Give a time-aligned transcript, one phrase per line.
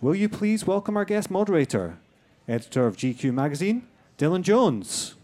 [0.00, 1.98] will you please welcome our guest moderator,
[2.46, 3.86] editor of GQ magazine,
[4.16, 5.14] Dylan Jones?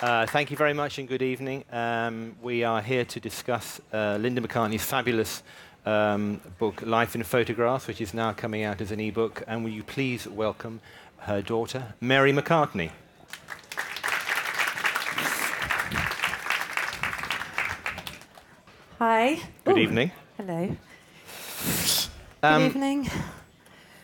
[0.00, 1.64] Uh, thank you very much and good evening.
[1.72, 5.42] Um, we are here to discuss uh, Linda McCartney's fabulous
[5.84, 9.42] um, book, Life in Photographs, which is now coming out as an e-book.
[9.46, 10.80] And will you please welcome
[11.18, 12.92] her daughter, Mary McCartney.
[18.98, 19.38] Hi.
[19.64, 20.10] Good Ooh, evening.
[20.36, 20.76] Hello.
[22.42, 23.08] Um, Good evening.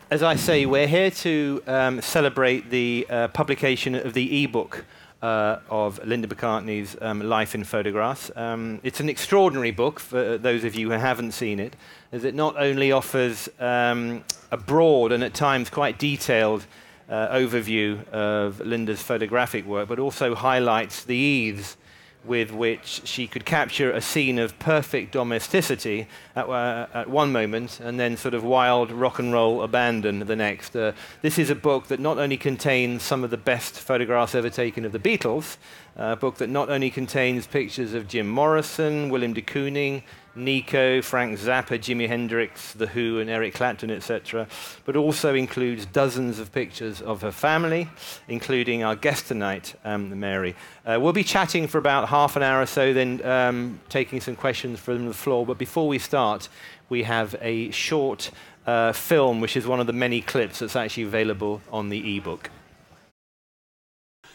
[0.09, 4.85] As I say, we're here to um, celebrate the uh, publication of the e-book
[5.21, 8.31] uh, of Linda McCartney's um, Life in Photographs.
[8.37, 11.75] Um, it's an extraordinary book for those of you who haven't seen it,
[12.13, 16.67] as it not only offers um, a broad and at times quite detailed
[17.09, 21.77] uh, overview of Linda's photographic work, but also highlights the ease
[22.25, 27.81] with which she could capture a scene of perfect domesticity at, uh, at one moment
[27.81, 30.75] and then sort of wild rock and roll abandon the next.
[30.75, 34.51] Uh, this is a book that not only contains some of the best photographs ever
[34.51, 35.57] taken of the Beatles,
[35.99, 40.03] uh, a book that not only contains pictures of Jim Morrison, William de Kooning,
[40.37, 44.47] Nico, Frank Zappa, Jimi Hendrix, The Who, and Eric Clapton, etc.,
[44.85, 47.89] but also includes dozens of pictures of her family,
[48.29, 50.55] including our guest tonight, um, Mary.
[50.85, 54.37] Uh, we'll be chatting for about half an hour or so, then um, taking some
[54.37, 55.47] questions from the floor.
[55.47, 56.49] But before we start,
[56.89, 58.31] we have a short
[58.67, 62.51] uh, film, which is one of the many clips that's actually available on the ebook.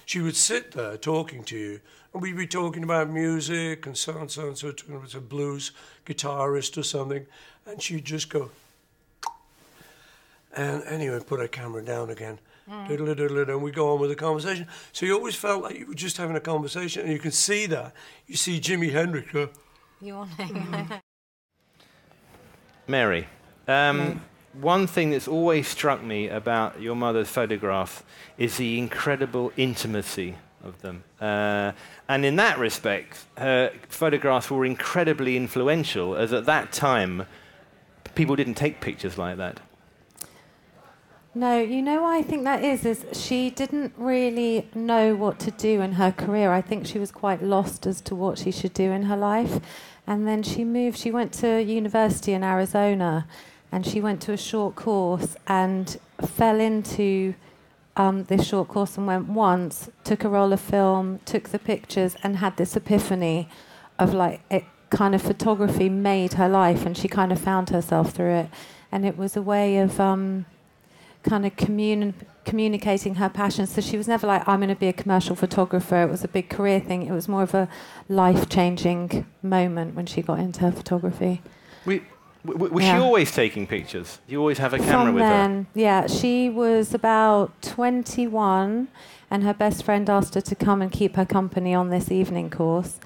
[0.05, 1.81] She would sit there talking to you
[2.13, 5.19] and we'd be talking about music and so on, so on, so talking about a
[5.19, 5.71] blues
[6.05, 7.25] guitarist or something,
[7.65, 8.49] and she'd just go,
[10.55, 12.39] and anyway, put her camera down again.
[12.69, 13.49] Mm.
[13.49, 14.67] And we go on with the conversation.
[14.91, 17.65] So you always felt like you were just having a conversation, and you can see
[17.67, 17.93] that.
[18.27, 19.49] You see Jimi Hendrix go,
[20.01, 21.01] Yawning.
[22.87, 23.27] Mary,
[23.67, 24.21] um,
[24.53, 28.03] one thing that's always struck me about your mother's photograph
[28.37, 31.03] is the incredible intimacy of them.
[31.19, 31.71] Uh,
[32.07, 37.25] and in that respect, her photographs were incredibly influential, as at that time,
[38.15, 39.59] people didn't take pictures like that.
[41.35, 45.51] No, you know why I think that is is she didn't really know what to
[45.51, 46.51] do in her career.
[46.51, 49.59] I think she was quite lost as to what she should do in her life.
[50.07, 53.27] And then she moved, she went to university in Arizona
[53.71, 57.35] and she went to a short course and fell into
[57.95, 62.15] um, this short course and went once, took a roll of film, took the pictures,
[62.23, 63.49] and had this epiphany
[63.97, 68.11] of like it kind of photography made her life, and she kind of found herself
[68.11, 68.49] through it.
[68.91, 70.45] And it was a way of um,
[71.23, 73.67] kind of commun- communicating her passion.
[73.67, 76.01] So she was never like, I'm going to be a commercial photographer.
[76.01, 77.03] It was a big career thing.
[77.05, 77.69] It was more of a
[78.07, 81.41] life changing moment when she got into her photography.
[81.85, 82.01] We,
[82.45, 82.97] W- was Yeah.
[82.97, 84.19] she always taking pictures?
[84.27, 85.65] You always have a camera From with her.
[85.73, 88.87] yeah, she was about 21,
[89.29, 92.49] and her best friend asked her to come and keep her company on this evening
[92.49, 92.99] course.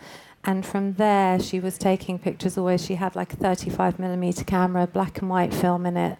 [0.45, 2.85] And from there, she was taking pictures always.
[2.85, 6.17] She had like a 35 millimeter camera, black and white film in it.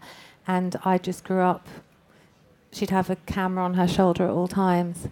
[0.48, 1.68] And I just grew up,
[2.72, 5.08] she'd have a camera on her shoulder at all times.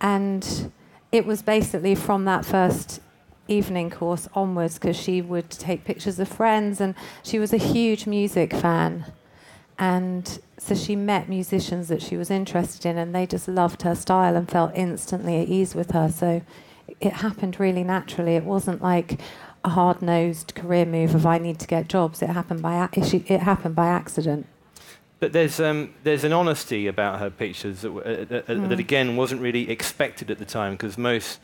[0.00, 0.70] And
[1.10, 3.00] it was basically from that first
[3.48, 8.06] evening course onwards because she would take pictures of friends and she was a huge
[8.06, 9.06] music fan.
[9.78, 13.94] And so she met musicians that she was interested in and they just loved her
[13.94, 16.10] style and felt instantly at ease with her.
[16.10, 16.42] So
[17.00, 18.36] it happened really naturally.
[18.36, 19.20] It wasn't like
[19.64, 22.22] a hard nosed career move of I need to get jobs.
[22.22, 24.46] It happened by, it happened by accident.
[25.18, 29.42] But there's, um, there's an honesty about her pictures that, uh, uh, that again, wasn't
[29.42, 31.40] really expected at the time because most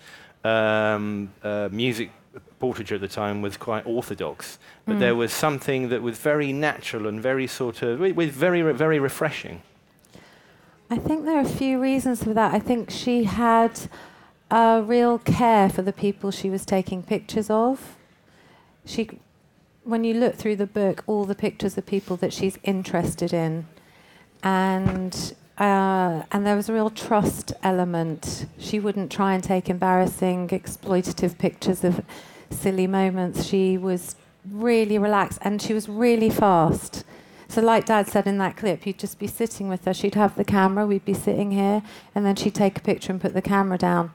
[0.47, 2.11] um, uh, music
[2.59, 4.59] portraiture at the time was quite orthodox.
[4.87, 8.99] But there was something that was very natural and very sort of, with very, very
[8.99, 9.63] refreshing.
[10.91, 12.55] I think there are a few reasons for that.
[12.55, 13.73] I think she had
[14.51, 17.97] a real care for the people she was taking pictures of.
[18.85, 19.11] She,
[19.83, 23.67] when you look through the book, all the pictures of people that she's interested in,
[24.45, 28.47] and uh, and there was a real trust element.
[28.59, 32.05] She wouldn't try and take embarrassing, exploitative pictures of
[32.51, 33.45] silly moments.
[33.45, 34.17] She was
[34.51, 37.05] really relaxed, and she was really fast.
[37.49, 39.95] So, like Dad said in that clip, you'd just be sitting with her.
[39.95, 41.83] She'd have the camera, we'd be sitting here,
[42.15, 44.13] and then she'd take a picture and put the camera down,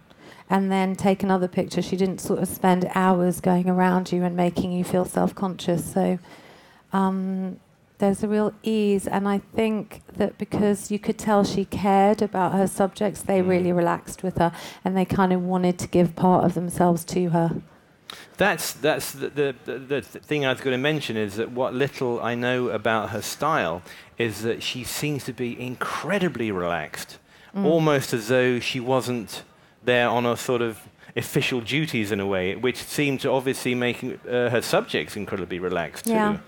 [0.50, 1.82] and then take another picture.
[1.82, 5.92] She didn't sort of spend hours going around you and making you feel self conscious.
[5.92, 6.20] So,
[6.94, 7.58] um,
[8.02, 12.52] there's a real ease, and I think that because you could tell she cared about
[12.54, 14.52] her subjects, they really relaxed with her,
[14.84, 17.62] and they kind of wanted to give part of themselves to her.
[18.38, 22.20] That's that's the, the, the, thing I was going to mention is that what little
[22.22, 23.84] I know about her style
[24.18, 27.20] is that she seems to be incredibly relaxed,
[27.56, 29.44] almost as though she wasn't
[29.84, 30.80] there on a sort of
[31.16, 36.08] official duties in a way, which seemed to obviously make uh, her subjects incredibly relaxed
[36.08, 36.34] Yeah.
[36.34, 36.40] too.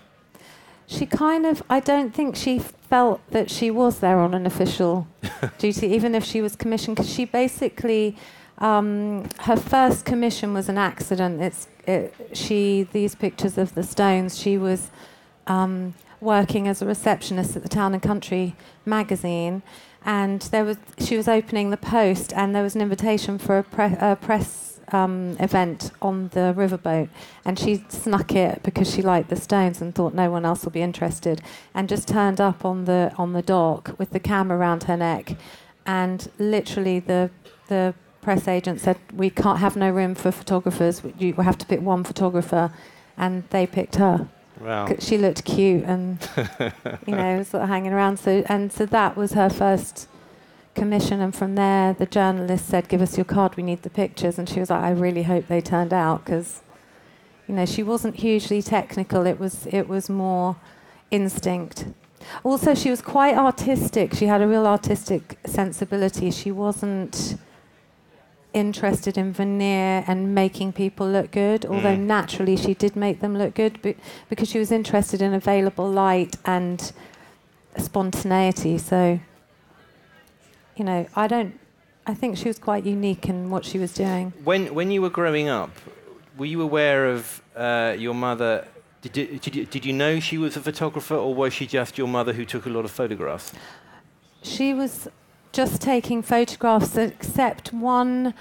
[0.93, 5.07] She kind of, I don't think she felt that she was there on an official
[5.57, 8.15] duty, even if she was commissioned, because she basically,
[8.59, 11.41] um, her first commission was an accident.
[11.41, 14.91] It's, it, she, these pictures of the stones, she was
[15.47, 18.55] um, working as a receptionist at the Town and Country
[18.85, 19.63] magazine.
[20.05, 23.63] And there was, she was opening the post, and there was an invitation for a,
[23.63, 27.09] pre- a press um, event on the riverboat.
[27.43, 30.71] And she snuck it because she liked the stones and thought no one else will
[30.71, 31.41] be interested,
[31.73, 35.35] and just turned up on the on the dock with the camera around her neck.
[35.85, 37.29] And literally, the
[37.67, 41.01] the press agent said, "We can't have no room for photographers.
[41.17, 42.71] You have to pick one photographer,"
[43.17, 44.29] and they picked her.
[44.61, 44.87] Wow.
[44.99, 46.19] She looked cute and
[47.07, 48.17] you know sort of hanging around.
[48.17, 50.07] So and so that was her first
[50.75, 51.21] commission.
[51.21, 53.55] And from there, the journalist said, "Give us your card.
[53.55, 56.61] We need the pictures." And she was like, "I really hope they turned out because
[57.47, 59.25] you know she wasn't hugely technical.
[59.25, 60.55] It was it was more
[61.11, 61.85] instinct."
[62.43, 64.13] Also, she was quite artistic.
[64.13, 66.31] She had a real artistic sensibility.
[66.31, 67.35] She wasn't
[68.53, 72.05] interested in veneer and making people look good, although Mm.
[72.05, 73.95] naturally she did make them look good, but
[74.29, 76.93] because she was interested in available light and
[77.77, 78.77] spontaneity.
[78.77, 79.19] So,
[80.75, 81.59] you know, I don't.
[82.05, 84.33] I think she was quite unique in what she was doing.
[84.43, 85.71] When when you were growing up,
[86.37, 88.67] were you aware of uh, your mother?
[89.01, 91.97] Did you, did, you, did you know she was a photographer, or was she just
[91.97, 93.51] your mother who took a lot of photographs?
[94.41, 95.09] She was
[95.51, 98.33] just taking photographs, except one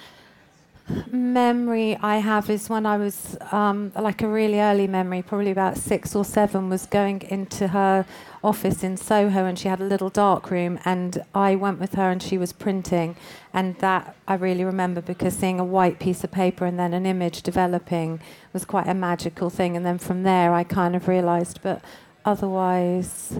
[1.11, 5.77] memory I have is when I was um, like a really early memory, probably about
[5.77, 8.05] six or seven, was going into her
[8.44, 12.11] office in Soho and she had a little dark room and I went with her
[12.11, 13.17] and she was printing.
[13.55, 17.06] And that I really remember because seeing a white piece of paper and then an
[17.06, 18.21] image developing
[18.53, 19.77] was quite a magical thing.
[19.77, 21.83] And then from there I kind of realized but
[22.25, 23.38] otherwise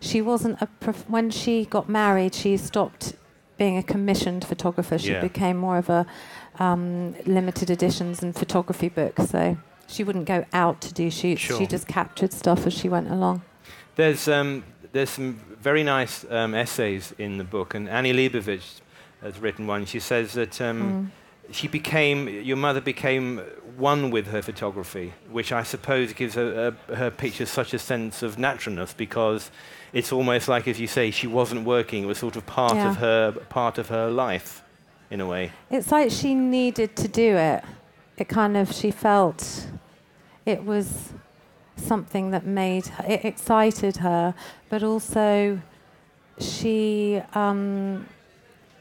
[0.00, 3.14] she wasn't a prof- when she got married she stopped
[3.56, 4.98] being a commissioned photographer.
[4.98, 5.20] She Yeah.
[5.20, 6.06] became more of a
[6.58, 9.30] um, limited editions and photography books.
[9.30, 9.56] so
[9.86, 11.58] she wouldn't go out to do shoots Sure.
[11.58, 13.42] she just captured stuff as she went along
[13.96, 18.80] There's um, there's some very nice um, essays in the book, and Annie Leibovitz
[19.22, 19.86] has written one.
[19.86, 21.10] She says that um,
[21.48, 21.52] Mm.
[21.54, 23.38] she became your mother became
[23.76, 28.22] one with her photography, which I suppose gives her, uh, her pictures such a sense
[28.22, 29.50] of naturalness because
[29.92, 32.90] it's almost like, as you say, she wasn't working; it was sort of part Yeah.
[32.90, 34.62] of her part of her life,
[35.14, 35.52] in a way.
[35.70, 37.64] It's like she needed to do it.
[38.18, 39.68] It kind of, she felt
[40.44, 41.12] it was
[41.76, 44.34] something that made, her, it excited her,
[44.68, 45.60] but also
[46.38, 48.06] she, um,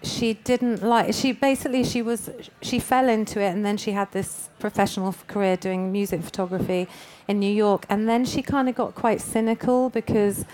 [0.01, 2.31] she didn't like, she basically, she was,
[2.61, 6.87] she fell into it and then she had this professional career doing music photography
[7.27, 7.85] in New York.
[7.89, 10.45] And then she kind of got quite cynical because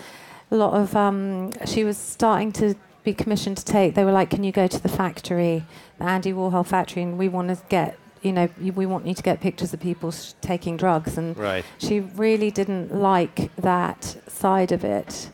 [0.50, 2.74] a lot of, um, she was starting to
[3.10, 5.64] be commissioned to take, they were like, can you go to the factory?
[5.98, 9.22] the Andy Warhol factory, and we want to get, you know, we want you to
[9.22, 11.18] get pictures of people sh- taking drugs.
[11.18, 11.64] And Right.
[11.78, 15.30] she really didn't like that side of it.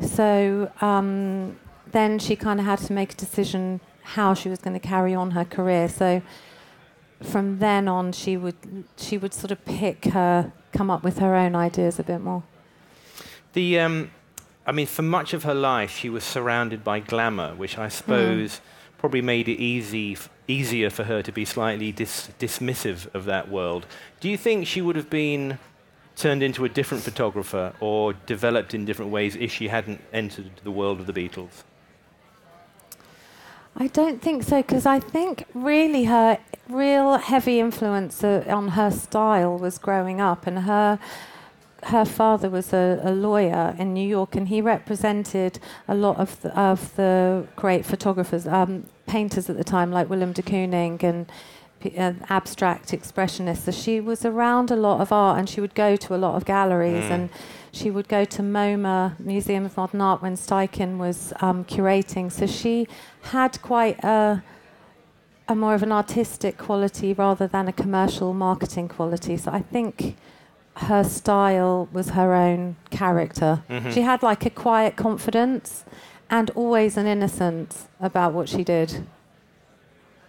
[0.00, 1.56] So um,
[1.92, 5.14] then she kind of had to make a decision how she was going to carry
[5.14, 5.88] on her career.
[5.88, 6.22] So
[7.22, 8.56] from then on, she would
[8.96, 12.42] she would sort of pick her, come up with her own ideas a bit more.
[13.52, 14.10] The, um,
[14.68, 18.60] I mean, for much of her life, she was surrounded by glamour, which I suppose
[18.98, 23.48] probably made it easy, f- easier for her to be slightly dis- dismissive of that
[23.48, 23.86] world.
[24.20, 25.58] Do you think she would have been
[26.16, 30.70] turned into a different photographer or developed in different ways if she hadn't entered the
[30.70, 31.62] world of the Beatles?
[33.74, 36.36] I don't think so because I think really her
[36.68, 40.98] real heavy influence uh, on her style was growing up, and her
[41.84, 46.40] her father was a, a lawyer in New York, and he represented a lot of
[46.42, 51.30] the, of the great photographers, um, painters at the time, like Willem de Kooning and
[51.80, 53.64] p- uh, abstract expressionists.
[53.64, 56.34] So she was around a lot of art, and she would go to a lot
[56.34, 57.10] of galleries Mm.
[57.10, 57.30] and.
[57.70, 62.32] She would go to MoMA, Museum of Modern Art, when Steichen was um, curating.
[62.32, 62.88] So she
[63.20, 64.42] had quite a,
[65.48, 69.36] a more of an artistic quality rather than a commercial marketing quality.
[69.36, 70.16] So I think
[70.78, 73.62] her style was her own character.
[73.68, 73.92] Mhm.
[73.92, 75.84] She had like a quiet confidence
[76.30, 79.06] and always an innocence about what she did.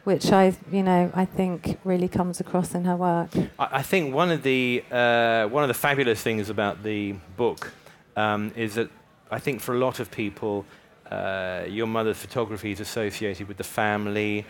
[0.05, 3.29] which I, you know, I think really comes across in her work.
[3.59, 7.71] I, I think one of the uh, one of the fabulous things about the book
[8.15, 8.89] um, is that
[9.29, 10.65] I think for a lot of people,
[11.11, 14.45] uh, your mother's photography is associated with the family,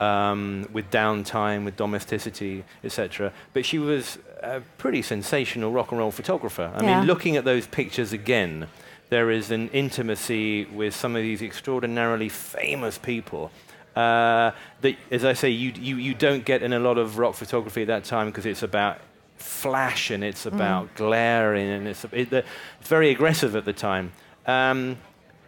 [0.00, 3.32] um, with downtime, with domesticity, etc.
[3.52, 6.70] But she was a pretty sensational rock and roll photographer.
[6.74, 6.98] I Yeah.
[6.98, 8.68] mean, looking at those pictures again,
[9.10, 13.50] there is an intimacy with some of these extraordinarily famous people.
[13.96, 17.34] Uh, that, as I say, you, you, you don't get in a lot of rock
[17.34, 18.98] photography at that time because it's about
[19.36, 24.10] flash and it's about glaring and it's, it, it's very aggressive at the time,
[24.46, 24.96] um,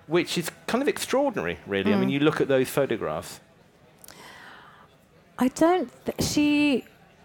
[0.06, 1.92] which is kind of extraordinary, really.
[1.92, 2.14] I mean, hmm.
[2.14, 3.40] you look at those photographs.
[5.38, 5.90] I don't.
[6.04, 6.84] Th- she,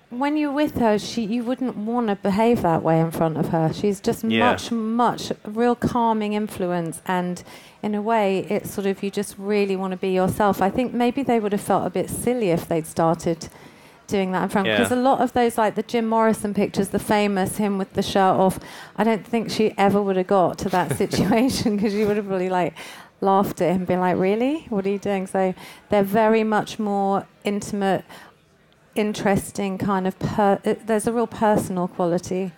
[0.09, 3.49] when you're with her, she you wouldn't want to behave that way in front of
[3.49, 3.71] her.
[3.73, 4.51] She's just Yeah.
[4.51, 7.43] much, much real calming influence, and
[7.81, 10.61] in a way, it's sort of you just really want to be yourself.
[10.61, 13.47] I think maybe they would have felt a bit silly if they'd started
[14.11, 14.77] doing that in front Yeah.
[14.77, 18.03] because a lot of those like the Jim Morrison pictures the famous him with the
[18.03, 18.59] shirt off
[18.95, 22.27] I don't think she ever would have got to that situation because she would have
[22.27, 22.73] really like
[23.21, 24.65] laughed at him being like really?
[24.69, 25.25] What are you doing?
[25.27, 25.53] So
[25.89, 28.03] they're very much more intimate
[28.95, 32.51] interesting kind of per- uh, there's a real personal quality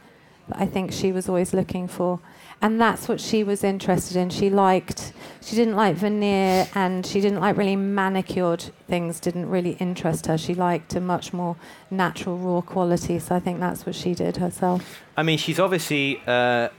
[0.47, 2.19] that I think she was always looking for
[2.63, 4.29] and that's what she was interested in.
[4.29, 9.71] She liked she didn't like veneer and she didn't like really manicured things didn't really
[9.71, 10.37] interest her.
[10.37, 11.57] She liked a much more
[11.91, 13.19] natural raw quality.
[13.19, 15.03] So I think that's what she did herself.
[15.17, 16.21] I mean, she's obviously.
[16.25, 16.69] Uh,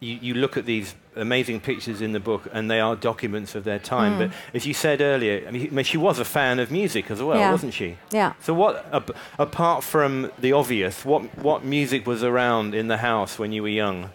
[0.00, 3.64] you, you look at these amazing pictures in the book, and they are documents of
[3.64, 4.12] their time.
[4.12, 4.18] Hmm.
[4.18, 7.38] But as you said earlier, I mean, she was a fan of music as well,
[7.38, 7.50] Yeah.
[7.52, 7.96] wasn't she?
[8.10, 12.98] yeah So, what ap- apart from the obvious, what what music was around in the
[12.98, 14.10] house when you were young?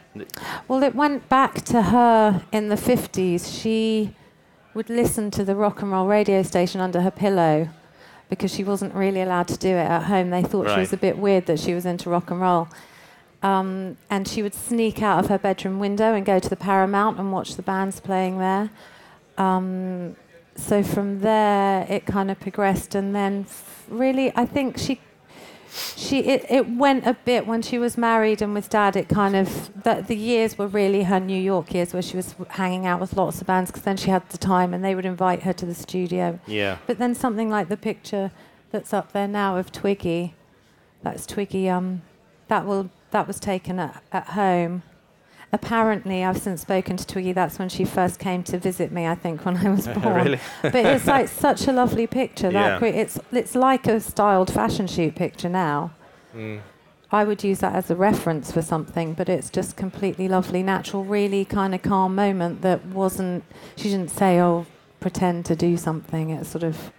[0.68, 3.60] Well, it went back to her in the 50s.
[3.62, 4.14] She
[4.76, 7.70] would listen to the rock and roll radio station under her pillow
[8.30, 10.30] because she wasn't really allowed to do it at home.
[10.30, 12.68] They thought she was a bit weird that she was into rock and roll.
[13.44, 17.18] Um, and she would sneak out of her bedroom window and go to the Paramount
[17.20, 18.70] and watch the bands playing there.
[19.38, 20.16] Um,
[20.56, 25.00] so from there, it kind of progressed, and then f- really, I think she
[25.96, 29.38] she it, it went a bit when she was married and with dad it kind
[29.38, 33.00] of the, the years were really her new york years where she was hanging out
[33.00, 35.54] with lots of bands because then she had the time and they would invite her
[35.54, 36.78] to the studio Yeah.
[36.88, 38.32] but then something like the picture
[38.72, 40.34] that's up there now of twiggy
[41.04, 42.02] that's twiggy um
[42.50, 44.84] that will that was taken at, at home
[45.54, 49.16] apparently i've since spoken to twiggy that's when she first came to visit me i
[49.16, 50.40] think when i was born really?
[50.62, 52.50] but it's like such a lovely picture.
[52.52, 52.70] Yeah.
[52.70, 55.92] That cre- it's it's like a styled fashion shoot picture now.
[56.36, 56.62] Mm.
[57.14, 61.04] I would use that as a reference for something, but it's just completely lovely, natural,
[61.04, 63.44] really kind of calm moment that wasn't.
[63.76, 64.66] She didn't say, "Oh,
[65.02, 66.92] pretend to do something." It's sort of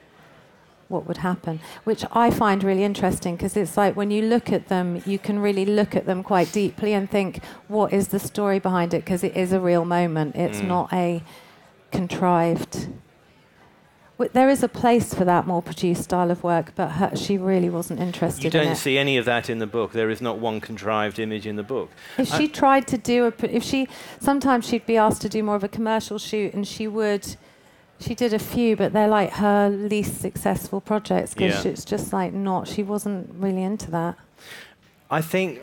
[0.92, 4.68] what would happen, which I find really interesting because it's like when you look at
[4.68, 8.58] them, you can really look at them quite deeply and think, "What is the story
[8.61, 10.37] behind it?" Because it is a real moment.
[10.37, 10.68] It's Mm.
[10.68, 11.22] not a
[11.90, 12.88] contrived.
[14.34, 17.68] There is a place for that more produced style of work, but her, she really
[17.68, 19.90] wasn't interested You don't see any of that in the book.
[19.92, 21.90] There is not one contrived image in the book.
[22.16, 23.88] If I- she tried to do a, if she,
[24.20, 27.34] sometimes she'd be asked to do more of a commercial shoot, and she would.
[28.02, 31.71] She did a few, but they're like her least successful projects because Yeah.
[31.73, 32.68] it's just like not.
[32.68, 34.16] She wasn't really into that.
[35.11, 35.61] I think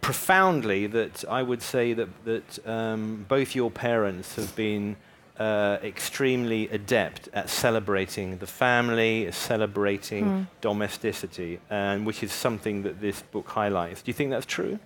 [0.00, 4.96] profoundly that I would say that that um, both your parents have been
[5.38, 13.22] uh, extremely adept at celebrating the family, celebrating domesticity, and which is something that this
[13.22, 14.02] book highlights.
[14.02, 14.78] Do you think that's true?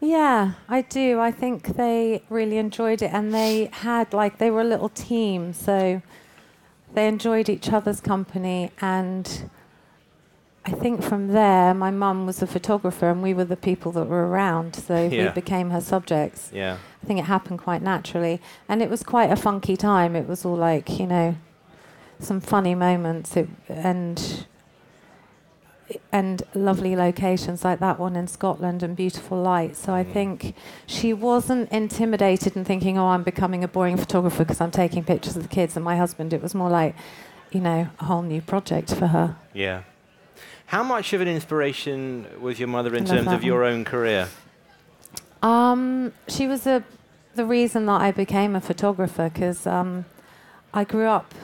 [0.00, 1.20] Yeah, I do.
[1.20, 5.52] I think they really enjoyed it, and they had like they were a little team,
[5.52, 6.00] so
[6.94, 8.70] they enjoyed each other's company.
[8.80, 9.50] And
[10.64, 14.06] I think from there, my mum was a photographer, and we were the people that
[14.06, 15.26] were around, so Yeah.
[15.26, 16.50] we became her subjects.
[16.52, 16.78] Yeah.
[17.02, 18.40] I think it happened quite naturally,
[18.70, 20.16] and it was quite a funky time.
[20.16, 21.34] It was all like you know,
[22.20, 24.46] some funny moments, it, and
[26.12, 29.76] and lovely locations like that one in Scotland and beautiful light.
[29.76, 30.54] So I think
[30.86, 35.36] she wasn't intimidated and thinking, "Oh, I'm becoming a boring photographer because I'm taking pictures
[35.36, 36.94] of the kids and my husband." It was more like,
[37.50, 39.36] you know, a whole new project for her.
[39.52, 39.82] Yeah.
[40.66, 44.28] How much of an inspiration was your mother in terms of your own career?
[45.42, 46.84] Um, she was a,
[47.34, 50.04] the reason that I became a photographer because um,
[50.72, 51.34] I grew up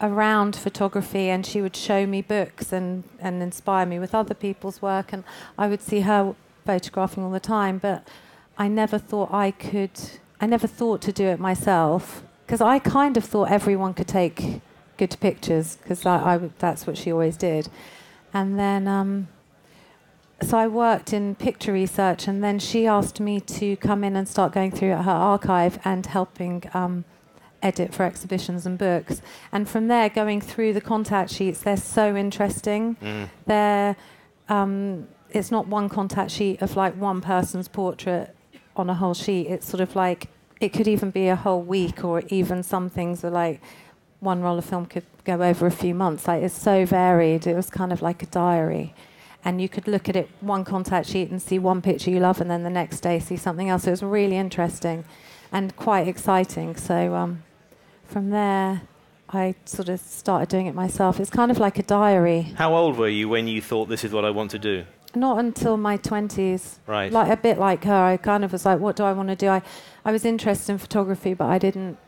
[0.00, 4.80] around photography and she would show me books and, and inspire me with other people's
[4.80, 5.24] work and
[5.58, 8.06] I would see her photographing all the time but
[8.56, 9.92] I never thought I could
[10.40, 14.60] I never thought to do it myself because I kind of thought everyone could take
[15.00, 16.02] good pictures because
[16.58, 17.68] that's what she always did.
[18.34, 19.28] And then, um,
[20.42, 24.28] so I worked in picture research, and then she asked me to come in and
[24.28, 27.04] start going through her archive and helping um,
[27.62, 29.22] edit for exhibitions and books.
[29.52, 32.96] And from there, going through the contact sheets, they're so interesting.
[32.96, 33.28] Mm.
[33.46, 33.96] They're
[34.48, 38.34] um, it's not one contact sheet of like one person's portrait
[38.76, 39.46] on a whole sheet.
[39.46, 40.28] It's sort of like
[40.60, 43.60] it could even be a whole week, or even some things are like
[44.20, 46.28] one roll of film could go over a few months.
[46.28, 47.46] Like it's so varied.
[47.46, 48.94] It was kind of like a diary.
[49.42, 52.40] And you could look at it one contact sheet and see one picture you love,
[52.40, 53.86] and then the next day see something else.
[53.86, 55.04] It was really interesting
[55.52, 56.76] and quite exciting.
[56.76, 57.42] So um,
[58.10, 58.82] from there,
[59.28, 61.20] I sort of started doing it myself.
[61.20, 62.52] It's kind of like a diary.
[62.56, 64.84] How old were you when you thought this is what I want to do?
[65.14, 66.80] Not until my twenties.
[66.86, 67.12] Right.
[67.12, 69.36] Like a bit like her, I kind of was like, what do I want to
[69.36, 69.48] do?
[69.48, 69.62] I,
[70.04, 71.98] I was interested in photography, but I didn't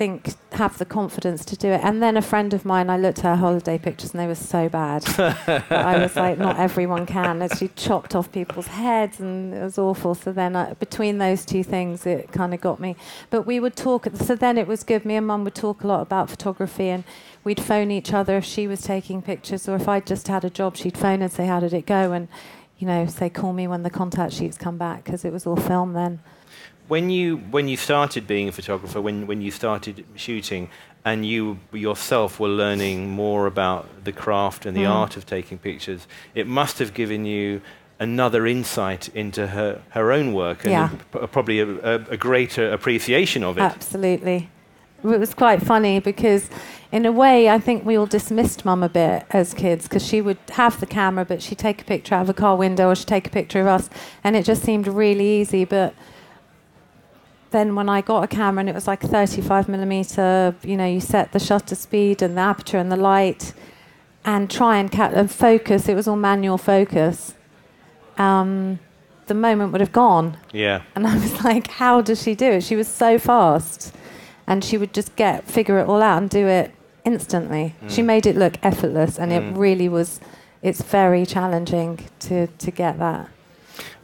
[0.00, 1.82] think have the confidence to do it.
[1.84, 4.34] And then a friend of mine, I looked at her holiday pictures and they were
[4.34, 5.04] so bad.
[5.70, 7.42] I was like, not everyone can.
[7.42, 10.14] And she chopped off people's heads and it was awful.
[10.14, 12.96] So then I, between those two things, it kind of got me.
[13.28, 14.06] But we would talk.
[14.14, 15.04] So then it was good.
[15.04, 17.04] Me and Mum would talk a lot about photography and
[17.44, 20.50] we'd phone each other if she was taking pictures or if I just had a
[20.50, 22.12] job, she'd phone and say, how did it go?
[22.12, 22.28] And,
[22.78, 25.56] you know, say, call me when the contact sheets come back because it was all
[25.56, 26.20] film then.
[26.90, 30.68] When you when you started being a photographer, when when you started shooting,
[31.04, 34.90] and you yourself were learning more about the craft and the Mm.
[35.00, 37.60] art of taking pictures, it must have given you
[38.00, 40.88] another insight into her her own work and Yeah.
[41.12, 43.62] p- probably a, a, a greater appreciation of it.
[43.62, 44.48] Absolutely.
[45.04, 46.50] It was quite funny because,
[46.90, 50.20] in a way, I think we all dismissed mum a bit as kids because she
[50.20, 52.96] would have the camera, but she'd take a picture out of a car window or
[52.96, 53.88] she'd take a picture of us,
[54.24, 55.64] and it just seemed really easy.
[55.64, 55.94] But
[57.50, 61.00] then when I got a camera and it was like 35 millimeter, you know, you
[61.00, 63.52] set the shutter speed and the aperture and the light
[64.24, 67.34] and try and, and focus, it was all manual focus.
[68.18, 68.78] Um,
[69.26, 70.36] the moment would have gone.
[70.52, 70.82] Yeah.
[70.94, 72.62] And I was like, how does she do it?
[72.64, 73.94] She was so fast.
[74.46, 76.72] And she would just get figure it all out and do it
[77.04, 77.74] instantly.
[77.88, 78.06] She Mm.
[78.06, 79.36] made it look effortless and Mm.
[79.52, 80.20] it really was
[80.62, 83.28] it's very challenging to, to get that.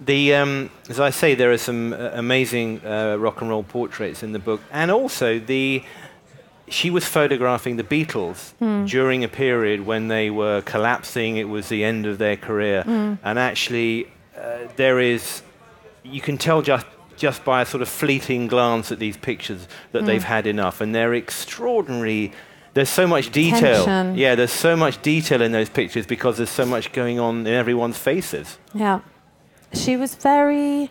[0.04, 4.22] The um, as I say, there are some uh, amazing uh, rock and roll portraits
[4.22, 5.82] in the book, and also the
[6.68, 8.88] she was photographing the Beatles Mm.
[8.88, 11.36] during a period when they were collapsing.
[11.36, 13.18] It was the end of their career, Mm.
[13.24, 15.42] and actually, uh, there is
[16.04, 20.02] you can tell just just by a sort of fleeting glance at these pictures that
[20.02, 20.06] Mm.
[20.06, 22.32] they've had enough, and they're extraordinary.
[22.74, 23.84] There's so much detail.
[23.86, 24.18] Tension.
[24.18, 27.54] Yeah, there's so much detail in those pictures because there's so much going on in
[27.54, 28.58] everyone's faces.
[28.74, 29.00] Yeah.
[29.72, 30.90] She was very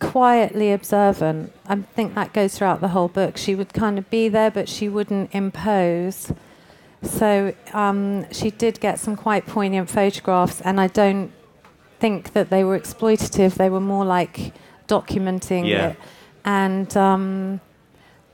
[0.00, 1.52] quietly observant.
[1.66, 3.36] I think that goes throughout the whole book.
[3.36, 6.32] She would kind of be there, but she wouldn't impose.
[7.02, 11.32] So um, she did get some quite poignant photographs, and I don't
[12.00, 13.54] think that they were exploitative.
[13.54, 14.52] They were more like
[14.88, 15.88] documenting Yeah.
[15.90, 15.96] it,
[16.44, 17.60] and um,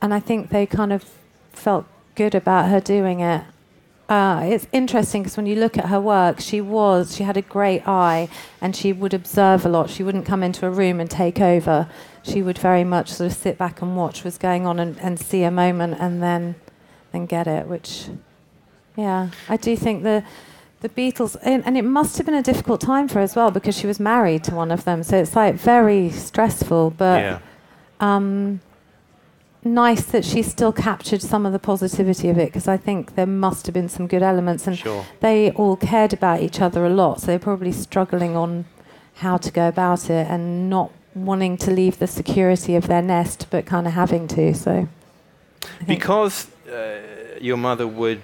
[0.02, 1.04] and I think they kind of
[1.52, 3.42] felt good about her doing it.
[4.10, 7.42] Uh, it's interesting because when you look at her work, she was she had a
[7.42, 8.28] great eye,
[8.60, 9.88] and she would observe a lot.
[9.88, 11.88] She wouldn't come into a room and take over.
[12.24, 15.18] She would very much sort of sit back and watch what's going on and, and
[15.18, 16.56] see a moment and then
[17.12, 17.68] then get it.
[17.68, 18.08] Which,
[18.96, 20.24] yeah, I do think the
[20.80, 23.52] the Beatles and, and it must have been a difficult time for her as well
[23.52, 25.04] because she was married to one of them.
[25.04, 27.38] So it's like very stressful, but yeah.
[28.00, 28.60] um,
[29.64, 33.26] nice that she still captured some of the positivity of it because I think there
[33.26, 35.04] must have been some good elements and Sure.
[35.20, 38.64] they all cared about each other a lot so they're probably struggling on
[39.16, 43.46] how to go about it and not wanting to leave the security of their nest
[43.50, 44.88] but kind of having to so
[45.86, 47.00] Because uh,
[47.40, 48.22] your mother would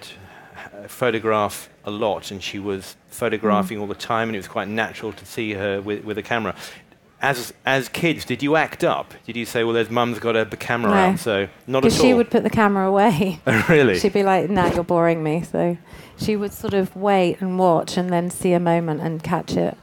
[0.57, 4.69] uh, photograph a lot and she was photographing all the time and it was quite
[4.69, 6.55] natural to see her with, with a camera.
[7.23, 9.15] As, as kids, did you act up?
[9.25, 10.97] Did you say, well, there's mum's got a camera No.
[10.97, 12.05] out, so not at because all?
[12.07, 13.99] she would put the camera away oh, really?
[13.99, 15.79] she'd be like no you're boring me so
[16.19, 19.77] she would sort of wait and watch and then see a moment and catch it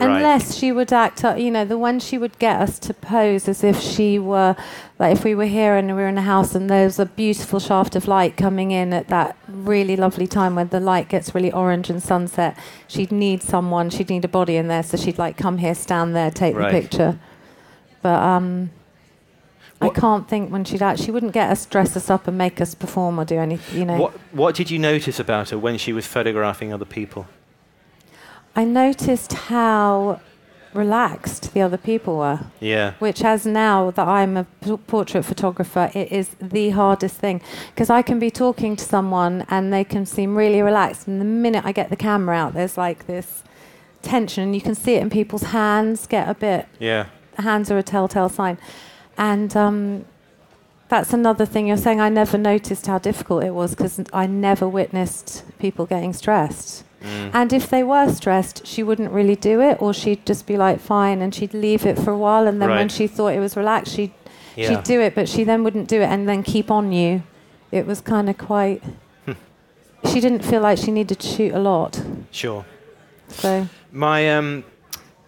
[0.00, 0.16] Right.
[0.16, 3.48] Unless she would act up, you know, the one she would get us to pose
[3.48, 4.56] as if she were,
[4.98, 7.60] like if we were here and we were in a house and there's a beautiful
[7.60, 11.52] shaft of light coming in at that really lovely time when the light gets really
[11.52, 12.56] orange and sunset,
[12.88, 16.16] she'd need someone, she'd need a body in there, so she'd like come here, stand
[16.16, 16.72] there, take Right.
[16.72, 17.18] the picture.
[18.00, 18.70] But um,
[19.82, 22.60] I can't think when she'd act, she wouldn't get us, dress us up and make
[22.60, 23.98] us perform or do anything, you know.
[24.00, 27.26] What, what did you notice about her when she was photographing other people?
[28.56, 30.20] I noticed how
[30.72, 32.40] relaxed the other people were.
[32.60, 32.94] Yeah.
[33.00, 37.40] Which, as now that I'm a p- portrait photographer, it is the hardest thing
[37.74, 41.24] because I can be talking to someone and they can seem really relaxed, and the
[41.24, 43.42] minute I get the camera out, there's like this
[44.02, 47.06] tension, and you can see it in people's hands get a bit Yeah.
[47.38, 48.56] hands are a telltale sign.
[49.18, 50.04] And um,
[50.88, 52.00] that's another thing you're saying.
[52.00, 56.84] I never noticed how difficult it was because I never witnessed people getting stressed.
[57.02, 57.30] Mm.
[57.32, 60.80] And if they were stressed, she wouldn't really do it, or she'd just be like,
[60.80, 62.46] fine, and she'd leave it for a while.
[62.46, 64.12] And then when she thought it was relaxed, she'd,
[64.56, 64.68] Yeah.
[64.68, 67.22] she'd do it, but she then wouldn't do it and then keep on you.
[67.72, 68.82] It was kind of quite.
[69.24, 69.32] Hmm.
[70.12, 72.02] she didn't feel like she needed to shoot a lot.
[72.30, 72.64] Sure.
[73.28, 73.68] So.
[73.92, 74.64] My um,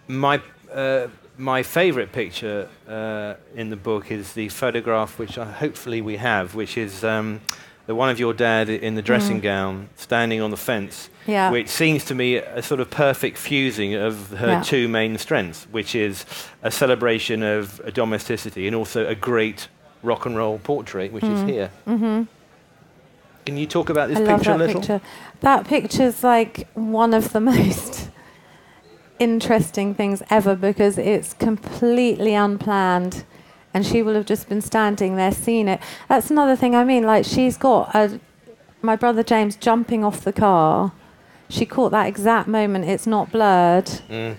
[0.07, 0.41] my
[0.73, 1.07] uh,
[1.37, 6.53] my favourite picture uh, in the book is the photograph, which I, hopefully we have,
[6.55, 7.41] which is um,
[7.85, 11.09] the one of your dad in the dressing gown, standing on the fence.
[11.25, 11.31] Mm.
[11.31, 11.51] Yeah.
[11.51, 14.61] Which seems to me a sort of perfect fusing of her Yeah.
[14.63, 16.25] two main strengths, which is
[16.61, 19.67] a celebration of a domesticity and also a great
[20.01, 21.69] rock and roll portrait, which is here.
[21.85, 22.23] hmm
[23.45, 24.81] Can you talk about this I picture a that little?
[24.81, 25.01] picture.
[25.41, 28.09] That picture's like one of the most
[29.19, 33.23] interesting things ever because it's completely unplanned
[33.73, 35.79] and she will have just been standing there seeing it.
[36.09, 38.19] That's another thing I mean, like she's got a,
[38.81, 40.91] my brother James jumping off the car.
[41.49, 42.85] She caught that exact moment.
[42.85, 43.85] It's not blurred.
[44.09, 44.35] Mm.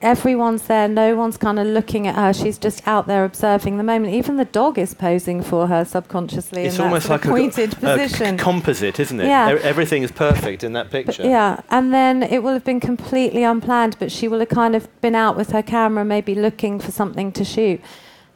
[0.00, 0.86] Everyone's there.
[0.86, 2.32] No one's kind of looking at her.
[2.32, 4.14] She's just out there observing the moment.
[4.14, 7.28] Even the dog is posing for her subconsciously It's in that almost sort like a,
[7.30, 8.36] pointed a position.
[8.36, 9.26] composite, isn't it?
[9.26, 9.56] Yeah.
[9.56, 11.24] E- Everything is perfect in that But picture.
[11.24, 14.86] yeah, and then it will have been completely unplanned, but she will have kind of
[15.00, 17.80] been out with her camera, maybe looking for something to shoot,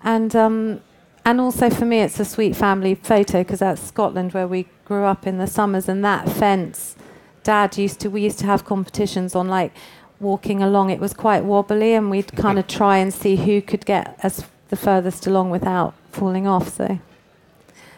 [0.03, 0.81] and um,
[1.25, 5.05] and also for me, it's a sweet family photo because that's Scotland where we grew
[5.05, 6.97] up in the summers, and that fence,
[7.43, 9.73] Dad used to we used to have competitions on like
[10.21, 10.91] walking along.
[10.91, 14.45] It was quite wobbly, and we'd kind of try and see who could get us
[14.69, 16.77] the furthest along without falling off.
[16.77, 16.99] So.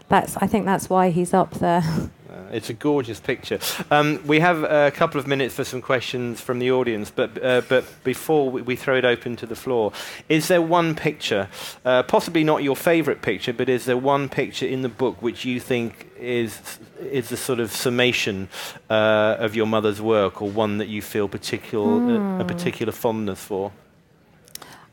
[0.09, 1.83] That's, I think that's why he's up there.
[2.35, 3.61] Uh, it's a gorgeous picture.
[3.93, 7.63] Um, we have a couple of minutes for some questions from the audience, but uh,
[7.69, 9.93] but before we, we throw it open to the floor,
[10.29, 11.49] is there one picture,
[11.85, 15.45] uh, possibly not your favourite picture, but is there one picture in the book which
[15.45, 16.61] you think is
[17.01, 18.49] is the sort of summation
[18.91, 21.85] uh, of your mother's work, or one that you feel particular
[22.17, 22.47] uh, a Hmm.
[22.49, 23.71] particular fondness for?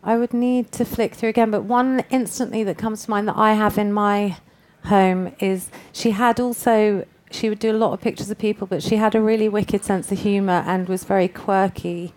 [0.03, 3.37] I would need to flick through again, but one instantly that comes to mind that
[3.37, 4.37] I have in my
[4.85, 8.81] home is she had also she would do a lot of pictures of people, but
[8.83, 12.13] she had a really wicked sense of humour and was very quirky.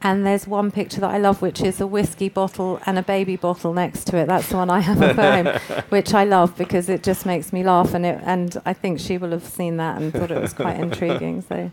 [0.00, 3.34] And there's one picture that I love, which is a whiskey bottle and a baby
[3.34, 4.26] bottle next to it.
[4.26, 7.64] That's the one I have at home, which I love because it just makes me
[7.64, 7.94] laugh.
[7.94, 10.76] And it, and I think she will have seen that and thought it was quite
[10.86, 11.42] intriguing.
[11.42, 11.70] So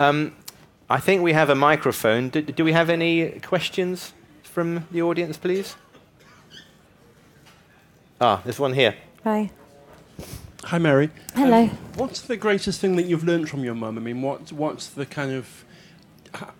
[0.00, 0.34] Um,
[0.88, 2.30] I think we have a microphone.
[2.30, 5.76] Do, do we have any questions from the audience, please?
[8.20, 8.94] Ah, there's one here.
[9.22, 9.50] bye.
[10.64, 11.10] Hi, Mary.
[11.34, 11.62] Hello.
[11.64, 13.96] Um, what's the greatest thing that you've learned from your mum?
[13.96, 15.64] I mean, what, what's the kind of.
[16.34, 16.52] ha-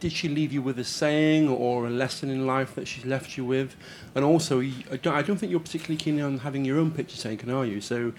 [0.00, 3.36] did she leave you with a saying or a lesson in life that she's left
[3.36, 3.76] you with?
[4.14, 7.16] And also, I don't, I don't think you're particularly keen on having your own picture
[7.16, 7.80] taken, are you?
[7.80, 8.12] So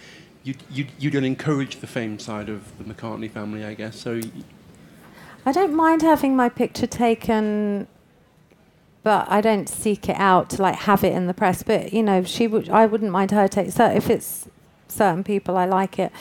[0.44, 4.00] you, you, you don't encourage the fame side of the McCartney family, I guess.
[4.00, 4.22] So
[5.46, 7.88] I don't mind having my picture taken,
[9.04, 11.62] but I don't seek it out to like have it in the press.
[11.64, 12.70] But you know, she would.
[12.70, 13.72] I wouldn't mind her take.
[13.72, 14.48] So if it's
[14.88, 16.12] certain people, I like it.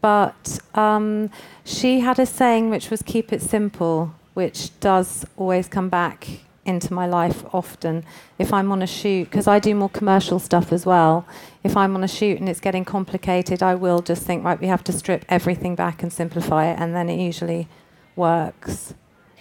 [0.00, 1.30] But um,
[1.64, 6.28] she had a saying which was "keep it simple," which does always come back
[6.64, 8.04] into my life often.
[8.38, 11.26] If I'm on a shoot, because I do more commercial stuff as well.
[11.64, 14.68] If I'm on a shoot and it's getting complicated, I will just think, right, we
[14.68, 17.68] have to strip everything back and simplify it, and then it usually
[18.16, 18.94] works.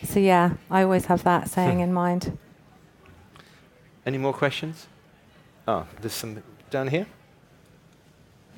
[0.03, 2.37] So yeah, I always have that saying in mind.
[4.05, 4.87] Any more questions?
[5.67, 7.05] Oh, there's some down here.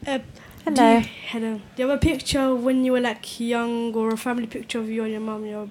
[0.06, 0.24] Uh, Do
[0.66, 0.98] Hello.
[0.98, 1.62] you, hello.
[1.76, 4.80] Do you have a picture of when you were like young or a family picture
[4.80, 5.70] of you and your mum, your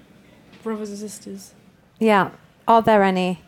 [0.62, 1.54] brothers and sisters?
[1.98, 2.30] Yeah.
[2.68, 3.40] Are there any?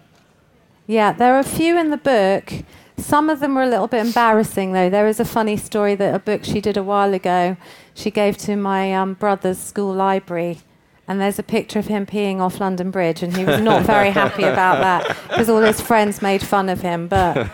[0.86, 2.52] Yeah, there are a few in the book.
[2.96, 4.90] Some of them were a little bit embarrassing, though.
[4.90, 7.56] There is a funny story that a book she did a while ago,
[7.94, 10.60] she gave to my um, brother's school library.
[11.06, 14.10] And there's a picture of him peeing off London Bridge, and he was not very
[14.10, 17.08] happy about that because all his friends made fun of him.
[17.08, 17.48] But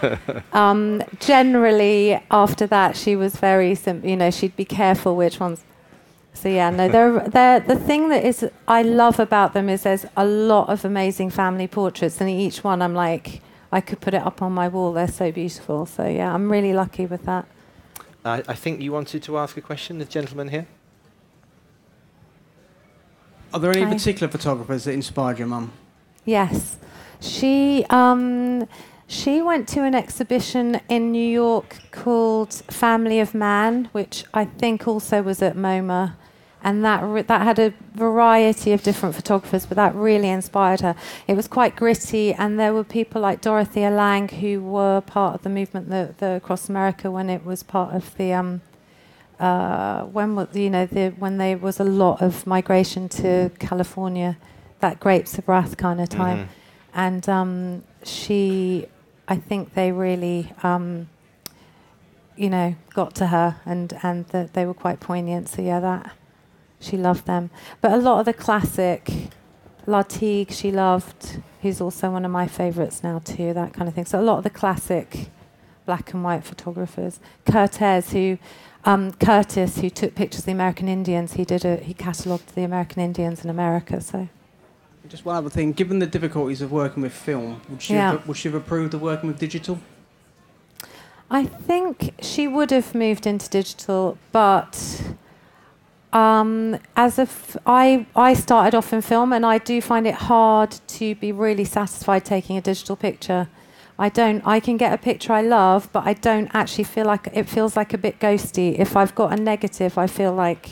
[0.53, 5.65] um, generally, after that, she was very, sim- you know, she'd be careful which ones.
[6.33, 10.07] So yeah, no, they're, they're, the thing that is I love about them is there's
[10.17, 14.23] a lot of amazing family portraits, and each one I'm like I could put it
[14.23, 14.93] up on my wall.
[14.93, 15.87] They're so beautiful.
[15.87, 17.47] So yeah, I'm really lucky with that.
[18.25, 20.67] I, I think you wanted to ask a question, the gentleman here.
[23.53, 23.93] Are there any Hi.
[23.93, 25.73] particular photographers that inspired your mum?
[26.25, 26.77] Yes,
[27.21, 28.69] she um,
[29.07, 34.87] she went to an exhibition in New York called Family of Man, which I think
[34.87, 36.15] also was at MoMA,
[36.63, 40.95] and that re- that had a variety of different photographers, but that really inspired her.
[41.27, 45.43] It was quite gritty, and there were people like Dorothea Lange who were part of
[45.43, 48.33] the movement the, the across America when it was part of the.
[48.33, 48.61] Um,
[49.41, 54.37] uh, when was you know the, when there was a lot of migration to California,
[54.81, 56.49] that grapes of wrath kind of time, Mhm.
[56.95, 58.87] and um, she,
[59.29, 61.09] I think they really, um,
[62.37, 65.49] you know, got to her, and and that they were quite poignant.
[65.49, 66.13] So yeah, that
[66.79, 67.51] she loved them.
[67.81, 69.11] But a lot of the classic,
[69.87, 73.53] Lartigue she loved, who's also one of my favourites now too.
[73.55, 74.05] That kind of thing.
[74.07, 75.29] So a lot of the classic
[75.87, 77.21] black and white photographers.
[77.45, 78.39] Curtis, who
[78.85, 82.63] um, Curtis, who took pictures of the American Indians, he did a he catalogued the
[82.65, 84.01] American Indians in America.
[84.01, 84.29] So
[85.09, 85.73] Just one other thing.
[85.73, 88.13] Given the difficulties of working with film, would she, Yeah.
[88.13, 89.79] have, would she have approved of working with digital?
[91.31, 95.03] I think she would have moved into digital, but
[96.13, 100.15] um, as a f- I I started off in film, and I do find it
[100.15, 103.49] hard to be really satisfied taking a digital picture.
[104.01, 104.43] I don't.
[104.47, 107.77] I can get a picture I love, but I don't actually feel like it feels
[107.77, 108.79] like a bit ghosty.
[108.79, 110.71] If I've got a negative, I feel like.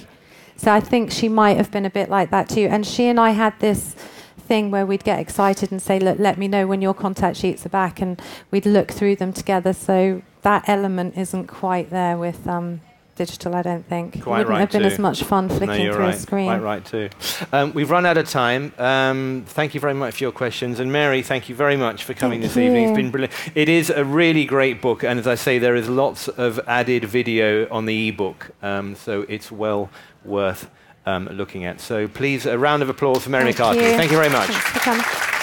[0.57, 2.67] So I think she might have been a bit like that too.
[2.71, 3.95] And she and I had this
[4.38, 7.67] thing where we'd get excited and say, "Look, let me know when your contact sheets
[7.67, 9.75] are back," and we'd look through them together.
[9.75, 12.81] So that element isn't quite there with um,
[13.19, 13.55] digital.
[13.55, 14.23] I don't think.
[14.23, 14.87] Quite it wouldn't right have been too.
[14.89, 16.15] as much fun flicking no, you're through right.
[16.15, 16.47] a screen.
[16.47, 17.11] Quite right too.
[17.53, 18.73] Um, we've run out of time.
[18.79, 22.15] Um, thank you very much for your questions, and Mary, thank you very much for
[22.15, 22.85] coming Thank this evening.
[22.85, 22.97] It's you.
[22.97, 23.35] been brilliant.
[23.55, 27.05] It is a really great book, and as I say, there is lots of added
[27.05, 29.91] video on the ebook, um, so it's well
[30.25, 30.71] worth
[31.07, 31.81] um, looking at.
[31.81, 33.91] So please, a round of applause for Mary Thank McCartney.
[33.91, 33.97] you.
[33.97, 34.49] Thank you very much.
[34.49, 35.38] Thanks for coming.